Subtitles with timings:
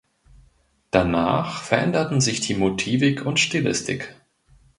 [0.89, 4.15] Danach veränderten sich Motivik und Stilistik.